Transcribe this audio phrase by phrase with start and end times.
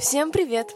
[0.00, 0.74] Всем привет!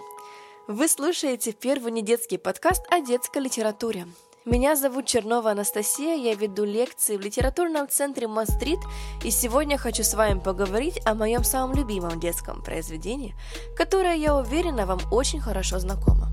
[0.68, 4.06] Вы слушаете первый недетский подкаст о детской литературе.
[4.44, 8.80] Меня зовут Чернова Анастасия, я веду лекции в литературном центре Мастрит,
[9.24, 13.34] и сегодня хочу с вами поговорить о моем самом любимом детском произведении,
[13.74, 16.28] которое, я уверена, вам очень хорошо знакомо.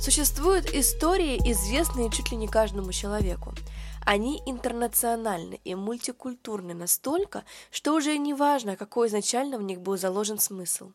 [0.00, 3.52] Существуют истории, известные чуть ли не каждому человеку.
[4.06, 10.38] Они интернациональны и мультикультурны настолько, что уже не важно, какой изначально в них был заложен
[10.38, 10.92] смысл.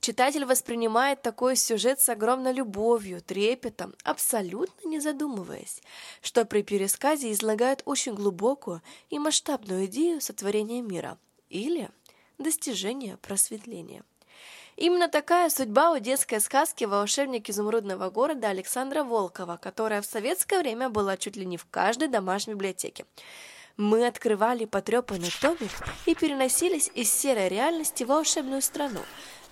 [0.00, 5.80] Читатель воспринимает такой сюжет с огромной любовью, трепетом, абсолютно не задумываясь,
[6.20, 11.18] что при пересказе излагает очень глубокую и масштабную идею сотворения мира
[11.50, 11.88] или
[12.38, 14.02] достижения просветления.
[14.82, 20.88] Именно такая судьба у детской сказки «Волшебник изумрудного города» Александра Волкова, которая в советское время
[20.88, 23.04] была чуть ли не в каждой домашней библиотеке.
[23.76, 25.70] Мы открывали потрепанный томик
[26.04, 28.98] и переносились из серой реальности в волшебную страну,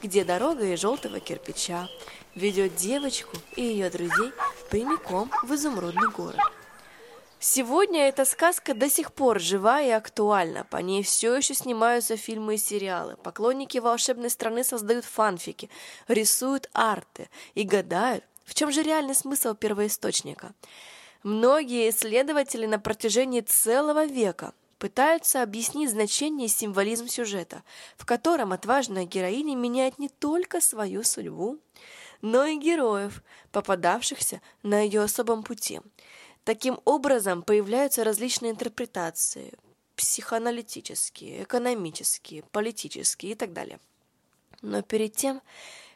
[0.03, 1.89] где дорога из желтого кирпича
[2.35, 4.33] ведет девочку и ее друзей
[4.69, 6.41] прямиком в изумрудный город.
[7.43, 10.65] Сегодня эта сказка до сих пор жива и актуальна.
[10.65, 13.17] По ней все еще снимаются фильмы и сериалы.
[13.17, 15.71] Поклонники волшебной страны создают фанфики,
[16.07, 20.53] рисуют арты и гадают, в чем же реальный смысл первоисточника.
[21.23, 27.63] Многие исследователи на протяжении целого века пытаются объяснить значение и символизм сюжета,
[27.97, 31.57] в котором отважная героиня меняет не только свою судьбу,
[32.21, 35.81] но и героев, попадавшихся на ее особом пути–
[36.51, 39.53] Таким образом появляются различные интерпретации–
[39.97, 43.79] психоаналитические, экономические, политические и так далее.
[44.61, 45.43] Но перед тем,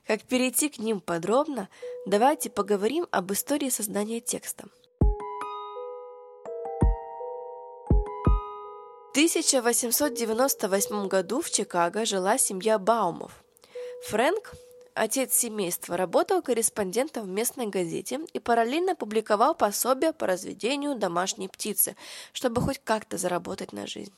[0.07, 1.69] как перейти к ним подробно,
[2.07, 4.69] давайте поговорим об истории создания текста.
[9.09, 13.43] В 1898 году в Чикаго жила семья Баумов.
[14.07, 14.55] Фрэнк
[14.95, 21.97] Отец семейства работал корреспондентом в местной газете и параллельно публиковал пособия по разведению домашней птицы,
[22.33, 24.13] чтобы хоть как-то заработать на жизнь.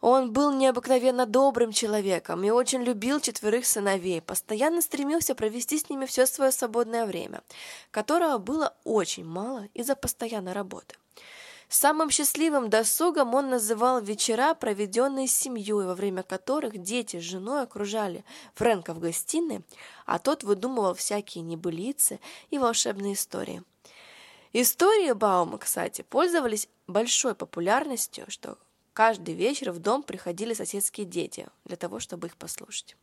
[0.00, 6.06] Он был необыкновенно добрым человеком и очень любил четверых сыновей, постоянно стремился провести с ними
[6.06, 7.42] все свое свободное время,
[7.90, 10.94] которого было очень мало из-за постоянной работы.
[11.72, 17.62] Самым счастливым досугом он называл вечера, проведенные с семьей, во время которых дети с женой
[17.62, 18.24] окружали
[18.56, 19.62] Фрэнка в гостиной,
[20.04, 22.18] а тот выдумывал всякие небылицы
[22.50, 23.62] и волшебные истории.
[24.52, 28.58] Истории Баума, кстати, пользовались большой популярностью, что
[28.92, 32.96] каждый вечер в дом приходили соседские дети для того, чтобы их послушать.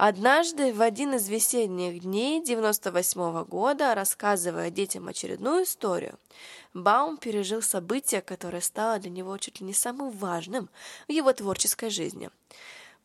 [0.00, 6.20] Однажды, в один из весенних дней 98 -го года, рассказывая детям очередную историю,
[6.72, 10.70] Баум пережил событие, которое стало для него чуть ли не самым важным
[11.08, 12.30] в его творческой жизни.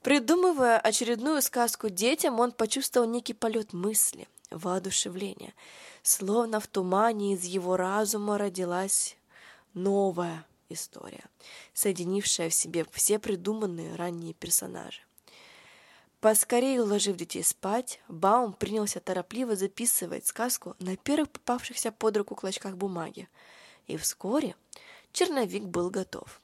[0.03, 5.55] Придумывая очередную сказку детям, он почувствовал некий полет мысли, воодушевления.
[6.03, 9.17] Словно в тумане из его разума родилась
[9.73, 11.23] новая история,
[11.73, 15.01] соединившая в себе все придуманные ранние персонажи.
[16.23, 22.77] Поскорее уложив детей спать, Баум принялся торопливо записывать сказку на первых попавшихся под руку клочках
[22.77, 23.27] бумаги.
[23.87, 24.55] И вскоре
[25.11, 26.39] черновик был готов.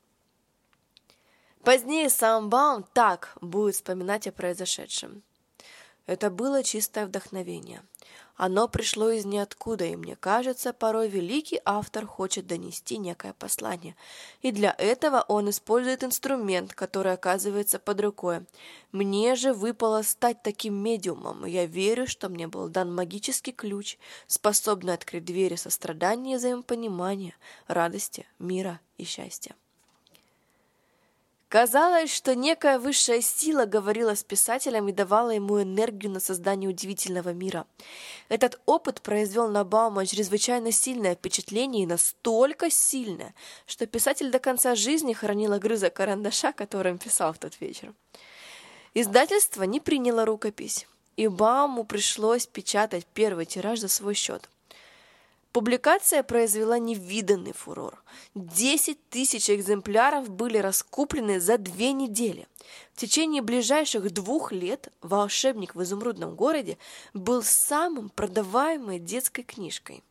[1.64, 5.24] Позднее сам Баум так будет вспоминать о произошедшем.
[6.10, 7.84] Это было чистое вдохновение.
[8.36, 13.96] Оно пришло из ниоткуда, и мне кажется, порой великий автор хочет донести некое послание.
[14.42, 18.40] И для этого он использует инструмент, который оказывается под рукой.
[18.92, 24.00] Мне же выпало стать таким медиумом, и я верю, что мне был дан магический ключ,
[24.26, 27.36] способный открыть двери сострадания и взаимопонимания,
[27.68, 29.54] радости, мира и счастья.
[31.50, 37.34] Казалось, что некая высшая сила говорила с писателем и давала ему энергию на создание удивительного
[37.34, 37.66] мира.
[38.30, 43.34] Этот опыт произвел на Баума чрезвычайно сильное впечатление и настолько сильное,
[43.66, 47.96] что писатель до конца жизни хранил огрызок карандаша, которым писал в тот вечер.
[48.94, 50.86] Издательство не приняло рукопись,
[51.18, 54.48] и Бауму пришлось печатать первый тираж за свой счет–
[55.52, 58.04] Публикация произвела невиданный фурор.
[58.36, 62.48] Десять тысяч экземпляров были раскуплены за две недели.
[62.94, 66.78] В течение ближайших двух лет «Волшебник в изумрудном городе»
[67.16, 70.04] был самым продаваемой детской книжкой.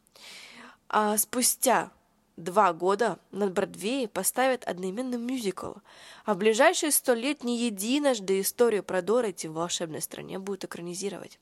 [0.89, 1.93] А спустя
[2.37, 5.75] два года на Бродвее поставят одноименный мюзикл,
[6.25, 11.39] а в ближайшие сто лет не единожды историю про Дороти в волшебной стране будут экранизировать.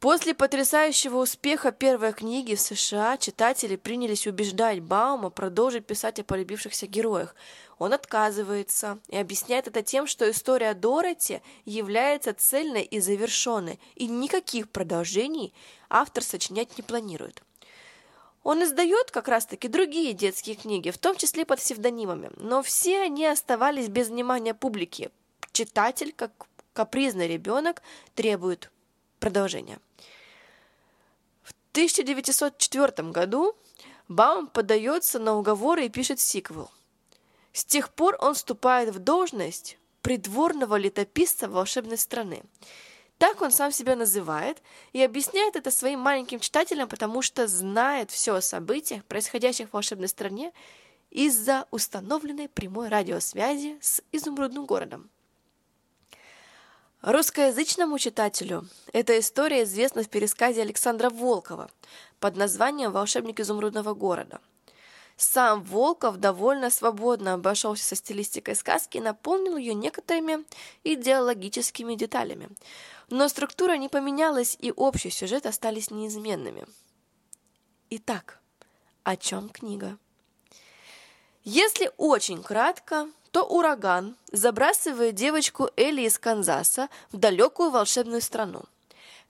[0.00, 6.86] После потрясающего успеха первой книги в США читатели принялись убеждать Баума продолжить писать о полюбившихся
[6.86, 7.34] героях.
[7.78, 14.70] Он отказывается и объясняет это тем, что история Дороти является цельной и завершенной, и никаких
[14.70, 15.52] продолжений
[15.90, 17.42] автор сочинять не планирует.
[18.42, 23.26] Он издает как раз-таки другие детские книги, в том числе под псевдонимами, но все они
[23.26, 25.10] оставались без внимания публики.
[25.52, 26.32] Читатель, как
[26.72, 27.82] капризный ребенок,
[28.14, 28.70] требует
[29.20, 29.78] продолжения.
[31.42, 33.54] В 1904 году
[34.08, 36.70] Баум подается на уговоры и пишет сиквел.
[37.52, 42.42] С тех пор он вступает в должность придворного летописца волшебной страны.
[43.18, 44.62] Так он сам себя называет
[44.92, 50.08] и объясняет это своим маленьким читателям, потому что знает все о событиях, происходящих в волшебной
[50.08, 50.52] стране,
[51.10, 55.10] из-за установленной прямой радиосвязи с изумрудным городом.
[57.02, 61.70] Русскоязычному читателю эта история известна в пересказе Александра Волкова
[62.18, 64.38] под названием «Волшебник изумрудного города».
[65.16, 70.44] Сам Волков довольно свободно обошелся со стилистикой сказки и наполнил ее некоторыми
[70.84, 72.50] идеологическими деталями.
[73.08, 76.66] Но структура не поменялась, и общий сюжет остались неизменными.
[77.88, 78.40] Итак,
[79.04, 79.96] о чем книга?
[81.44, 88.62] Если очень кратко, то ураган забрасывает девочку Элли из Канзаса в далекую волшебную страну.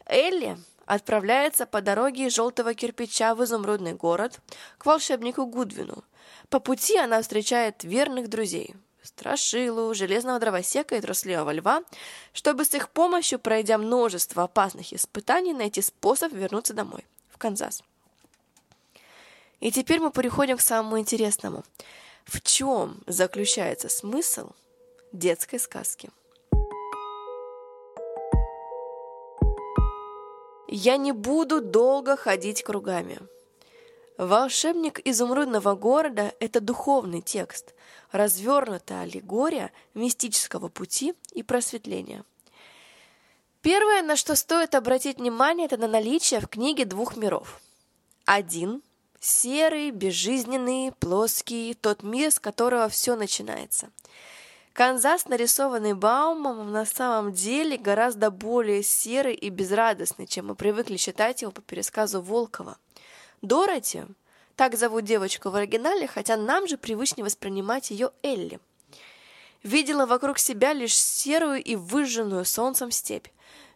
[0.06, 4.40] Элли отправляется по дороге из желтого кирпича в изумрудный город
[4.78, 6.02] к волшебнику Гудвину.
[6.48, 11.82] По пути она встречает верных друзей– Страшилу, Железного дровосека и Трусливого льва,
[12.32, 17.82] чтобы с их помощью, пройдя множество опасных испытаний, найти способ вернуться домой, в Канзас.
[19.60, 21.64] И теперь мы переходим к самому интересному–
[22.24, 24.50] в чем заключается смысл
[25.12, 26.10] детской сказки?
[30.68, 33.18] Я не буду долго ходить кругами.
[34.16, 37.74] Волшебник изумрудного города– это духовный текст,
[38.12, 42.24] развернутая аллегория мистического пути и просветления.
[43.62, 47.60] Первое, на что стоит обратить внимание, это на наличие в книге двух миров.
[48.24, 48.82] Один
[49.20, 53.90] Серый, безжизненный, плоский, тот мир, с которого все начинается.
[54.72, 61.42] Канзас, нарисованный Баумом, на самом деле гораздо более серый и безрадостный, чем мы привыкли считать
[61.42, 62.78] его по пересказу Волкова.
[63.42, 64.04] Дороти,
[64.56, 68.58] так зовут девочку в оригинале, хотя нам же привычнее воспринимать ее Элли.
[69.62, 73.26] Видела вокруг себя лишь серую и выжженную солнцем степь.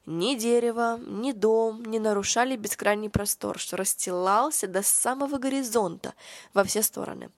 [0.06, 6.12] Ни дерево, ни дом не нарушали бескрайний простор, что расстилался до самого горизонта
[6.53, 7.31] во все стороны.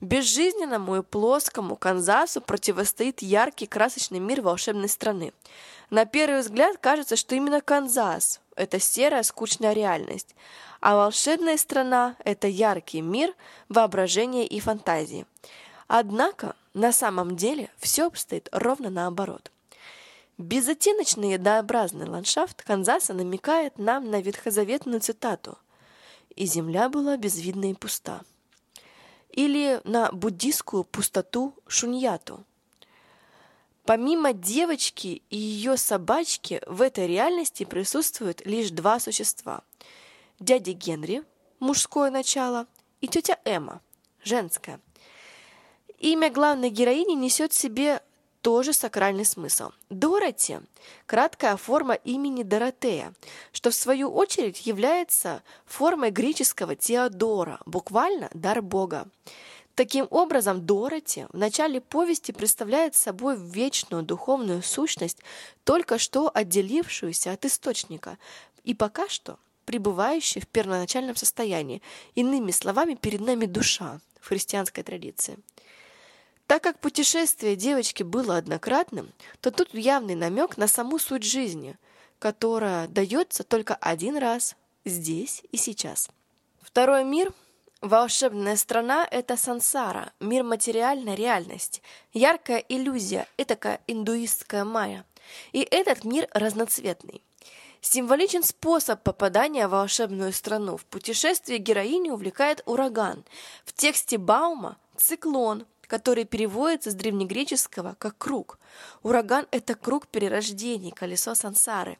[0.00, 5.32] Безжизненному и плоскому Канзасу противостоит яркий красочный мир волшебной страны.
[5.90, 10.36] На первый взгляд кажется, что именно Канзас– это серая скучная реальность,
[10.80, 13.34] а волшебная страна– это яркий мир
[13.68, 15.26] воображения и фантазии.
[15.88, 19.50] Однако на самом деле все обстоит ровно наоборот–
[20.40, 25.58] Безоттеночный едообразный ландшафт Канзаса намекает нам на ветхозаветную цитату
[26.34, 28.22] «И земля была безвидна и пуста»
[29.28, 32.42] или на буддийскую пустоту Шуньяту.
[33.84, 39.62] Помимо девочки и ее собачки в этой реальности присутствуют лишь два существа.
[40.38, 41.22] Дядя Генри,
[41.58, 42.66] мужское начало,
[43.02, 43.82] и тетя Эмма,
[44.24, 44.80] женское.
[45.98, 48.02] Имя главной героини несет в себе
[48.42, 49.70] тоже сакральный смысл.
[49.90, 50.58] Дороти–
[51.06, 53.12] краткая форма имени Доротея,
[53.52, 59.08] что в свою очередь является формой греческого Теодора, буквально «дар Бога».
[59.74, 65.18] Таким образом, Дороти в начале повести представляет собой вечную духовную сущность,
[65.64, 68.18] только что отделившуюся от источника,
[68.64, 71.80] и пока что пребывающую в первоначальном состоянии.
[72.14, 75.38] Иными словами, перед нами душа в христианской традиции–
[76.50, 81.78] так как путешествие девочки было однократным, то тут явный намек на саму суть жизни,
[82.18, 86.08] которая дается только один раз, здесь и сейчас.
[86.60, 87.32] Второй мир
[87.80, 95.06] Волшебная страна– это сансара, мир материальной реальности, яркая иллюзия, этакая индуистская майя.
[95.52, 97.22] И этот мир разноцветный.
[97.80, 100.78] Символичен способ попадания в волшебную страну.
[100.78, 103.24] В путешествии героини увлекает ураган.
[103.64, 108.60] В тексте Баума– циклон– который переводится с древнегреческого как «круг».
[109.02, 111.98] Ураган– это круг перерождений, колесо сансары.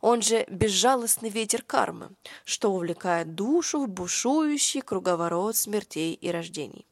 [0.00, 2.10] Он же безжалостный ветер кармы,
[2.44, 6.84] что увлекает душу в бушующий круговорот смертей и рождений.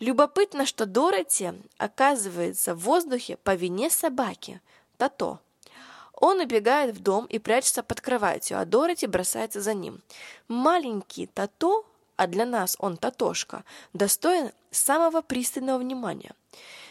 [0.00, 4.60] Любопытно, что Дороти оказывается в воздухе по вине собаки,
[4.96, 5.38] Тато.
[6.14, 10.02] Он убегает в дом и прячется под кроватью, а Дороти бросается за ним.
[10.48, 11.84] Маленький Тато,
[12.16, 16.32] а для нас он Татошка, достоин самого пристального внимания.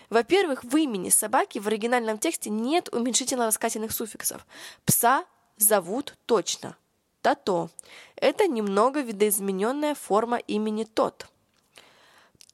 [0.10, 4.46] Во-первых, в имени собаки в оригинальном тексте нет уменьшительно-ласкательных суффиксов.
[4.86, 5.25] Пса
[5.58, 6.75] зовут точно
[7.22, 7.70] Тато.
[8.16, 11.28] Это немного видоизмененная форма имени Тот.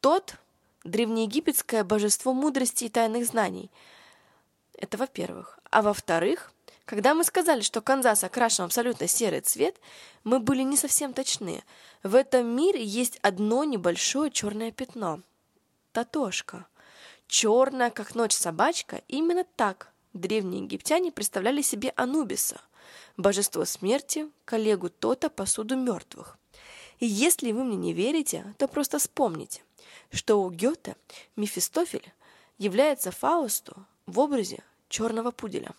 [0.01, 0.35] Тот–
[0.83, 3.71] древнеегипетское божество мудрости и тайных знаний.
[4.77, 5.59] Это во-первых.
[5.71, 6.51] А во-вторых,
[6.87, 9.75] когда мы сказали, что Канзас окрашен в абсолютно серый цвет,
[10.23, 11.61] мы были не совсем точны.
[12.01, 15.21] В этом мире есть одно небольшое черное пятно–
[15.91, 16.65] Татошка.
[17.27, 22.61] Черная, как ночь собачка, именно так древние египтяне представляли себе Анубиса,
[23.17, 26.37] божество смерти, коллегу Тота посуду мертвых.
[26.99, 29.61] И если вы мне не верите, то просто вспомните,
[30.09, 30.95] что у Гёте
[31.35, 32.13] Мефистофель
[32.57, 33.75] является Фаусту
[34.05, 35.73] в образе черного пуделя.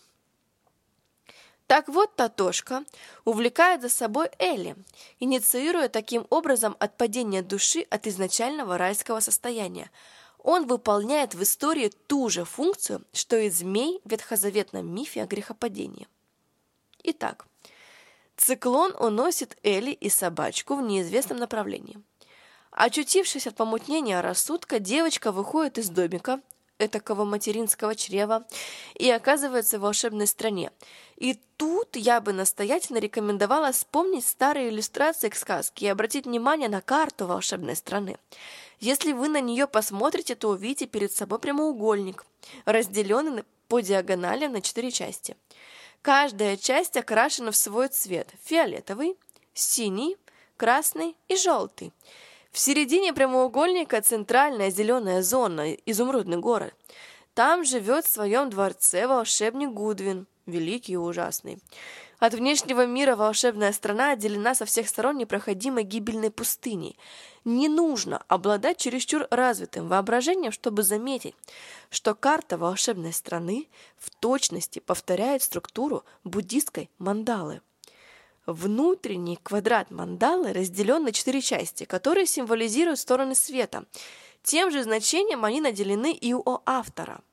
[1.69, 2.83] Так вот, Татошка
[3.25, 4.75] увлекает за собой Элли,
[5.19, 9.89] инициируя таким образом отпадение души от изначального райского состояния–
[10.41, 16.07] он выполняет в истории ту же функцию, что и змей в ветхозаветном мифе о грехопадении.
[17.03, 17.45] Итак,
[18.37, 22.01] циклон уносит Элли и собачку в неизвестном направлении.
[22.71, 26.39] Очутившись от помутнения рассудка, девочка выходит из домика,
[26.79, 28.45] этакого материнского чрева,
[28.95, 30.71] и оказывается в волшебной стране.
[31.19, 36.79] И тут я бы настоятельно рекомендовала вспомнить старые иллюстрации к сказке и обратить внимание на
[36.79, 38.17] карту волшебной страны.
[38.79, 42.25] Если вы на нее посмотрите, то увидите перед собой прямоугольник,
[42.63, 45.35] разделенный по диагонали на четыре части.
[46.01, 49.17] Каждая часть окрашена в свой цвет– фиолетовый,
[49.53, 50.15] синий,
[50.55, 51.91] красный и желтый.
[52.53, 56.73] В середине прямоугольника центральная зеленая зона– изумрудный город.
[57.33, 61.59] Там живет в своем дворце волшебник Гудвин, великий и ужасный.
[62.19, 66.97] От внешнего мира волшебная страна отделена со всех сторон непроходимой гибельной пустыней.
[67.45, 71.33] Не нужно обладать чересчур развитым воображением, чтобы заметить,
[71.89, 77.61] что карта волшебной страны в точности повторяет структуру буддистской мандалы.
[78.45, 83.85] Внутренний квадрат мандалы разделен на четыре части, которые символизируют стороны света.
[84.43, 87.21] Тем же значением они наделены и у автора–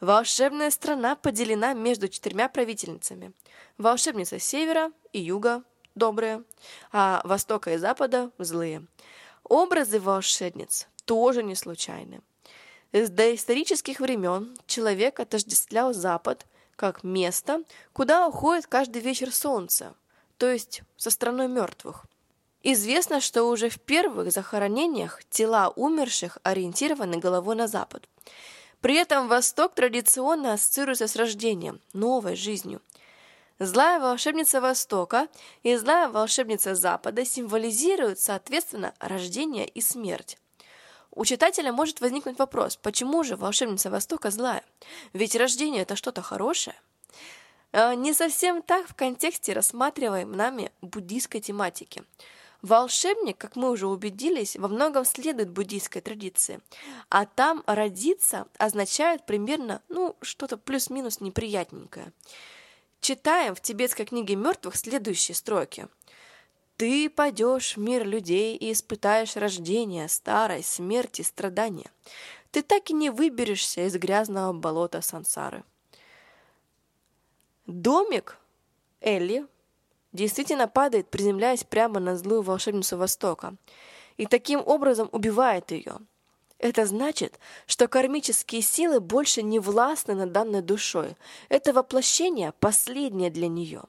[0.00, 3.32] Волшебная страна поделена между четырьмя правительницами.
[3.78, 5.62] Волшебница севера и юга–
[5.94, 6.42] добрые,
[6.92, 8.86] а востока и запада– злые.
[9.44, 12.20] Образы волшебниц тоже не случайны.
[12.92, 16.46] С доисторических времен человек отождествлял Запад
[16.76, 19.94] как место, куда уходит каждый вечер солнце,
[20.38, 22.06] то есть со страной мертвых.
[22.62, 28.08] Известно, что уже в первых захоронениях тела умерших ориентированы головой на запад.
[28.84, 32.82] При этом Восток традиционно ассоциируется с рождением, новой жизнью.
[33.58, 35.28] Злая волшебница Востока
[35.62, 40.36] и злая волшебница Запада символизируют, соответственно, рождение и смерть.
[41.12, 44.62] У читателя может возникнуть вопрос, почему же волшебница Востока злая?
[45.14, 46.76] Ведь рождение– это что-то хорошее.
[47.72, 52.02] Э, не совсем так в контексте рассматриваем нами буддийской тематики–
[52.64, 56.62] Волшебник, как мы уже убедились, во многом следует буддийской традиции,
[57.10, 62.10] а там родиться означает примерно, ну, что-то плюс-минус неприятненькое.
[63.02, 65.88] Читаем в тибетской книге мертвых следующие строки.
[66.78, 71.90] «Ты пойдешь в мир людей и испытаешь рождение, старость, смерть и страдания.
[72.50, 75.64] Ты так и не выберешься из грязного болота сансары».
[77.66, 78.38] Домик
[79.02, 79.46] Элли
[80.14, 83.56] действительно падает, приземляясь прямо на злую волшебницу Востока,
[84.16, 85.98] и таким образом убивает ее.
[86.58, 91.16] Это значит, что кармические силы больше не властны над данной душой.
[91.50, 93.82] Это воплощение последнее для нее.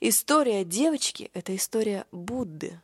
[0.00, 2.80] История девочки– это история Будды.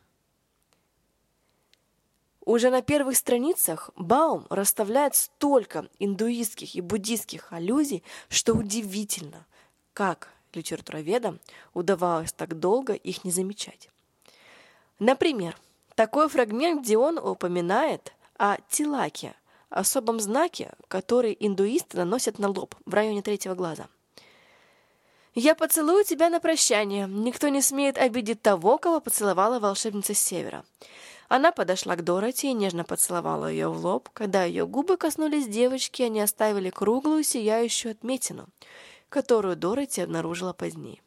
[2.45, 9.45] Уже на первых страницах Баум расставляет столько индуистских и буддийских аллюзий, что удивительно,
[9.93, 11.39] как литературоведам
[11.73, 13.89] удавалось так долго их не замечать.
[14.99, 15.57] Например,
[15.95, 19.35] такой фрагмент, где он упоминает о тилаке,
[19.69, 23.87] особом знаке, который индуисты наносят на лоб в районе третьего глаза.
[25.35, 27.07] «Я поцелую тебя на прощание.
[27.07, 30.63] Никто не смеет обидеть того, кого поцеловала волшебница севера».
[31.27, 34.09] Она подошла к Дороти и нежно поцеловала ее в лоб.
[34.13, 38.47] Когда ее губы коснулись девочки, они оставили круглую сияющую отметину—
[39.13, 40.99] которую Дороти обнаружила позднее.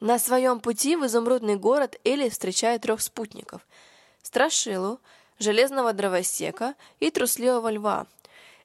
[0.00, 3.66] На своем пути в изумрудный город Элли встречает трех спутников–
[4.22, 4.98] Страшилу,
[5.38, 8.06] Железного дровосека и Трусливого льва.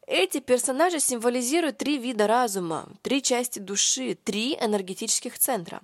[0.07, 5.81] Эти персонажи символизируют три вида разума, три части души, три энергетических центра.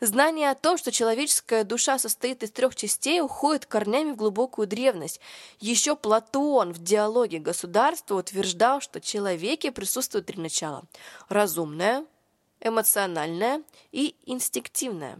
[0.00, 5.20] Знание о том, что человеческая душа состоит из трех частей, уходит корнями в глубокую древность.
[5.60, 10.84] Еще Платон в диалоге государства утверждал, что в человеке присутствуют три начала–
[11.28, 12.06] разумное,
[12.60, 15.18] эмоциональное и инстинктивное.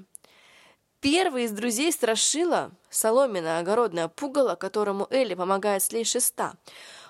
[1.00, 6.54] Первый из друзей Страшила, соломенное огородное пугало, которому Элли помогает слей шеста,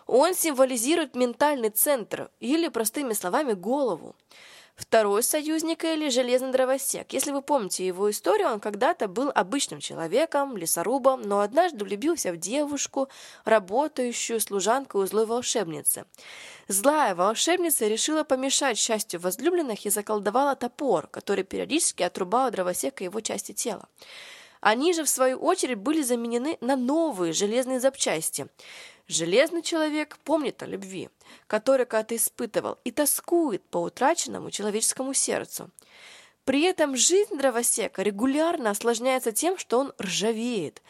[0.07, 4.17] он символизирует ментальный центр или, простыми словами, голову.
[4.81, 7.13] Второй союзник Элли– железный дровосек.
[7.13, 12.39] Если вы помните его историю, он когда-то был обычным человеком, лесорубом, но однажды влюбился в
[12.39, 13.11] девушку,
[13.45, 16.07] работающую служанкой у злой волшебницы.
[16.67, 23.53] Злая волшебница решила помешать счастью возлюбленных и заколдовала топор, который периодически отрубал дровосека его части
[23.53, 23.87] тела.
[24.61, 28.47] Они же, в свою очередь, были заменены на новые железные запчасти.
[29.11, 31.09] Железный человек помнит о любви,
[31.49, 35.69] которую когда-то испытывал, и тоскует по утраченному человеческому сердцу.
[36.45, 40.81] При этом жизнь дровосека регулярно осложняется тем, что он ржавеет,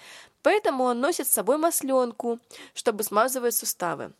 [0.42, 2.38] поэтому он носит с собой масленку,
[2.74, 4.12] чтобы смазывать суставы.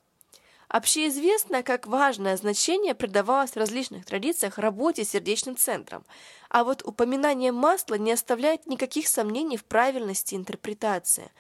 [0.68, 6.06] Общеизвестно, как важное значение придавалось в различных традициях работе с сердечным центром,
[6.48, 11.30] а вот упоминание масла не оставляет никаких сомнений в правильности интерпретации.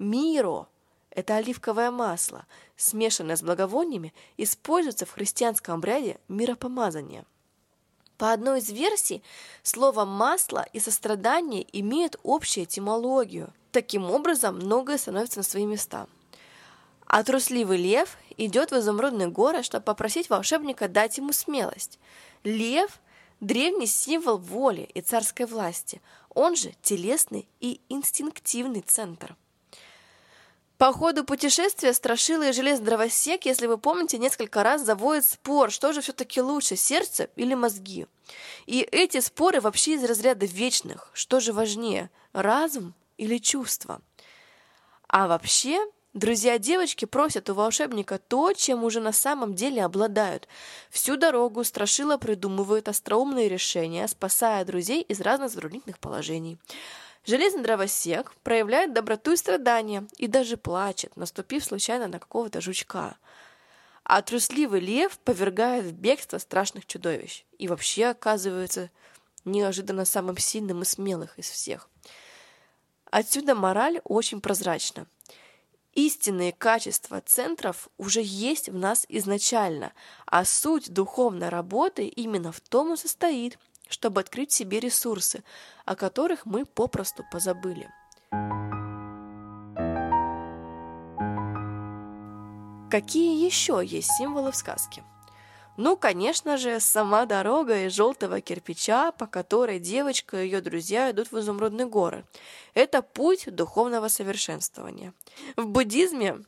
[0.00, 0.66] Миро–
[1.10, 7.24] это оливковое масло, смешанное с благовониями, используется в христианском обряде миропомазания.
[8.16, 9.22] По одной из версий,
[9.62, 13.52] слово «масло» и «сострадание» имеют общую этимологию.
[13.72, 16.06] Таким образом, многое становится на свои места–
[17.12, 21.98] а трусливый лев идет в изумрудные горы, чтобы попросить волшебника дать ему смелость.
[22.44, 23.00] Лев–
[23.40, 26.00] древний символ воли и царской власти,
[26.32, 29.34] он же телесный и инстинктивный центр.
[30.80, 35.92] По ходу путешествия Страшила и Железный Дровосек, если вы помните, несколько раз заводят спор, что
[35.92, 38.06] же все-таки лучше, сердце или мозги.
[38.64, 41.10] И эти споры вообще из разряда вечных.
[41.12, 44.00] Что же важнее, разум или чувство?
[45.06, 45.78] А вообще,
[46.12, 50.48] Друзья девочки просят у волшебника то, чем уже на самом деле обладают.
[50.88, 56.58] Всю дорогу Страшила придумывает остроумные решения, спасая друзей из разных затруднительных положений.
[57.24, 63.16] Железный дровосек проявляет доброту и страдания и даже плачет, наступив случайно на какого-то жучка.
[64.04, 68.90] А трусливый лев повергает в бегство страшных чудовищ и вообще оказывается
[69.44, 71.88] неожиданно самым сильным и смелых из всех.
[73.10, 75.06] Отсюда мораль очень прозрачна–
[75.94, 79.92] Истинные качества центров уже есть в нас изначально,
[80.24, 83.58] а суть духовной работы именно в том и состоит,
[83.90, 85.44] чтобы открыть себе ресурсы,
[85.84, 87.90] о которых мы попросту позабыли.
[92.90, 95.04] Какие еще есть символы в сказке?
[95.76, 101.32] Ну, конечно же, сама дорога из желтого кирпича, по которой девочка и ее друзья идут
[101.32, 102.24] в изумрудные горы.
[102.74, 105.14] Это путь духовного совершенствования.
[105.56, 106.40] В буддизме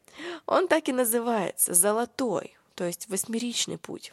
[0.46, 4.12] он так и называется– золотой, то есть восьмеричный путь.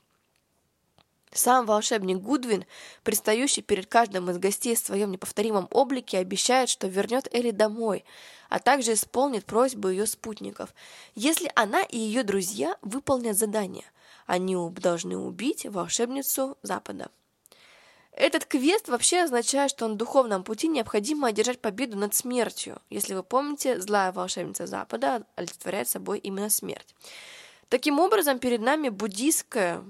[1.32, 2.66] Сам волшебник Гудвин,
[3.04, 8.04] предстающий перед каждым из гостей в своем неповторимом облике, обещает, что вернет Элли домой,
[8.50, 10.74] а также исполнит просьбу ее спутников,
[11.16, 13.86] если она и ее друзья выполнят задание–
[14.30, 17.10] они должны убить волшебницу Запада.
[18.12, 22.80] Этот квест вообще означает, что на духовном пути необходимо одержать победу над смертью.
[22.92, 26.94] Если вы помните, злая волшебница Запада олицетворяет собой именно смерть.
[27.70, 29.84] Таким образом, перед нами буддийское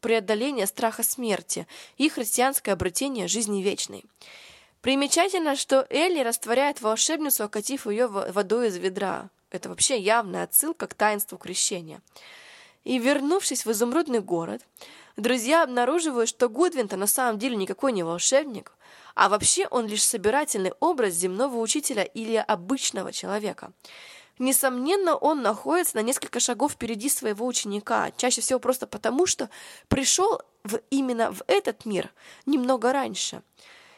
[0.00, 4.04] преодоление страха смерти и христианское обретение жизни вечной.
[4.80, 9.28] Примечательно, что Элли растворяет волшебницу, окатив ее водой из ведра.
[9.50, 12.00] Это вообще явная отсылка к таинству крещения.
[12.84, 14.62] И вернувшись в изумрудный город,
[15.16, 18.72] друзья обнаруживают, что Гудвин-то на самом деле никакой не волшебник,
[19.14, 23.72] а вообще он лишь собирательный образ земного учителя или обычного человека.
[24.38, 29.50] Несомненно, он находится на несколько шагов впереди своего ученика, чаще всего просто потому, что
[29.88, 32.10] пришел в, именно в этот мир
[32.46, 33.42] немного раньше.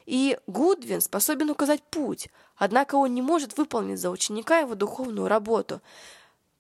[0.07, 5.81] И Гудвин способен указать путь, однако он не может выполнить за ученика его духовную работу–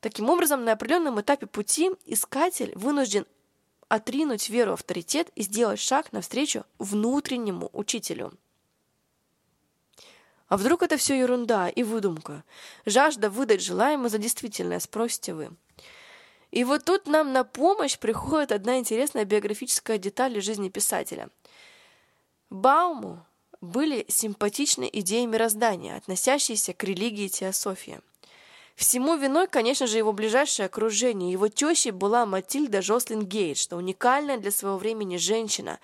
[0.00, 3.26] Таким образом, на определенном этапе пути искатель вынужден
[3.88, 8.32] отринуть веру авторитет и сделать шаг навстречу внутреннему учителю.
[10.50, 12.42] А вдруг это все ерунда и выдумка?
[12.84, 15.50] Жажда выдать желаемое за действительное, спросите вы.
[16.50, 21.30] И вот тут нам на помощь приходит одна интересная биографическая деталь из жизни писателя.
[22.50, 23.24] Бауму
[23.60, 28.00] были симпатичны идеи мироздания, относящиеся к религии и теософии–
[28.80, 31.30] Всему виной, конечно же, его ближайшее окружение.
[31.30, 35.78] Его тещей была Матильда Жослин что уникальная для своего времени женщина.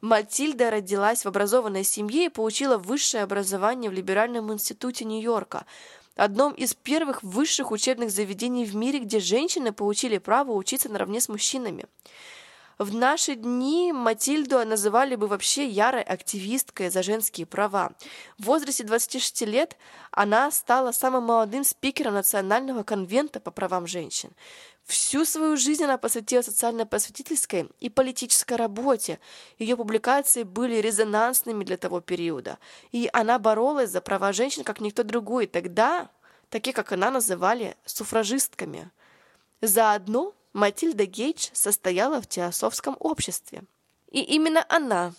[0.00, 5.66] Матильда родилась в образованной семье и получила высшее образование в Либеральном институте Нью-Йорка,
[6.14, 11.28] одном из первых высших учебных заведений в мире, где женщины получили право учиться наравне с
[11.28, 11.86] мужчинами.
[12.78, 17.92] В наши дни Матильду называли бы вообще ярой активисткой за женские права.
[18.38, 19.78] В возрасте 26 лет
[20.10, 24.30] она стала самым молодым спикером Национального конвента по правам женщин.
[24.84, 29.20] Всю свою жизнь она посвятила социально-просветительской и политической работе.
[29.58, 32.58] Ее публикации были резонансными для того периода.
[32.92, 35.46] И она боролась за права женщин, как никто другой.
[35.46, 36.10] Тогда,
[36.50, 38.90] такие как она, называли суфражистками.
[39.62, 43.64] Заодно Матильда Гейдж состояла в теософском обществе.
[44.10, 45.12] И именно она,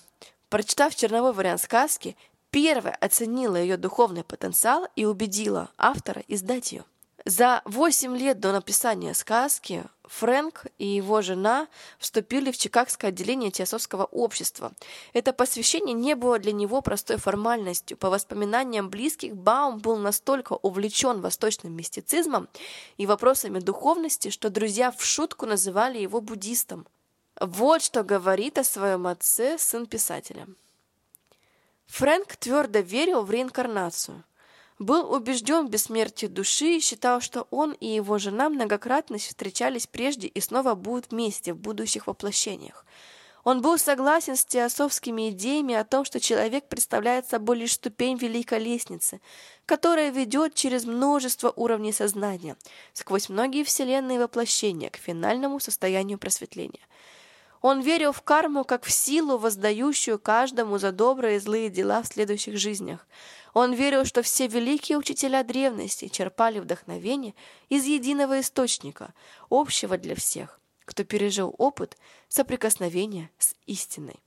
[0.50, 2.18] прочитав черновой вариант сказки,
[2.50, 6.86] первая оценила ее духовный потенциал и убедила автора издать ее.
[7.28, 11.68] За восемь лет до написания сказки Фрэнк и его жена
[12.00, 14.72] вступили в Чикагское отделение Теософского общества.
[15.12, 17.98] Это посвящение не было для него простой формальностью.
[17.98, 22.48] По воспоминаниям близких, Баум был настолько увлечен восточным мистицизмом
[22.96, 26.88] и вопросами духовности, что друзья в шутку называли его буддистом.
[27.42, 30.48] Вот что говорит о своем отце сын писателя.
[31.88, 34.24] Фрэнк твердо верил в реинкарнацию–
[34.80, 40.28] был убежден в бессмертии души и считал, что он и его жена многократно встречались прежде
[40.28, 42.86] и снова будут вместе в будущих воплощениях.
[43.44, 48.60] Он был согласен с теософскими идеями о том, что человек представляет собой лишь ступень великой
[48.60, 49.22] лестницы,
[49.66, 52.58] которая ведет через множество уровней сознания,
[52.92, 56.82] сквозь многие вселенные воплощения к финальному состоянию просветления–
[57.62, 62.08] он верил в карму как в силу, воздающую каждому за добрые и злые дела в
[62.08, 63.06] следующих жизнях.
[63.60, 67.34] Он верил, что все великие учителя древности черпали вдохновение
[67.70, 69.16] из единого источника,
[69.50, 74.20] общего для всех, кто пережил опыт соприкосновения с истиной.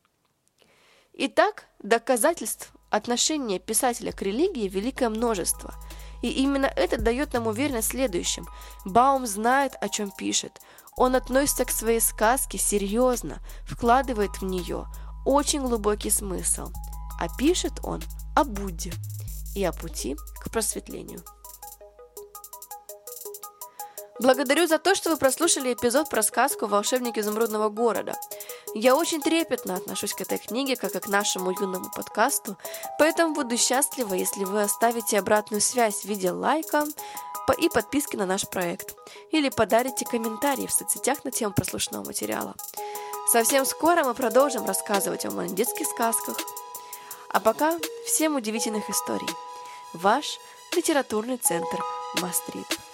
[1.13, 5.75] Итак, доказательств отношения писателя к религии великое множество–
[6.23, 8.47] и именно это дает нам уверенность в следующем.
[8.85, 10.61] Баум знает, о чем пишет.
[10.97, 14.87] Он относится к своей сказке серьезно, вкладывает в нее
[15.25, 16.71] очень глубокий смысл.
[17.19, 18.03] А пишет он
[18.37, 18.93] о Будде
[19.55, 21.23] и о пути к просветлению.
[24.21, 28.15] Благодарю за то, что вы прослушали эпизод про сказку «Волшебник изумрудного города».
[28.75, 32.57] Я очень трепетно отношусь к этой книге, как и к нашему юному подкасту,
[32.99, 36.85] поэтому буду счастлива, если вы оставите обратную связь в виде лайка
[37.59, 38.95] и подписки на наш проект,
[39.33, 42.55] или подарите комментарии в соцсетях на тему прослушанного материала.
[43.33, 46.37] Совсем скоро мы продолжим рассказывать о детских сказках.
[47.33, 49.29] А пока всем удивительных историй.
[49.93, 50.39] Ваш
[50.75, 51.81] литературный центр
[52.21, 52.90] Мастрит.